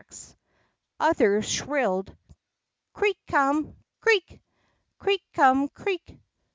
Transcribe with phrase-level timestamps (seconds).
[0.99, 2.17] ''Others shrilled
[2.91, 4.41] Creek come creek!
[4.97, 6.17] Creek come creek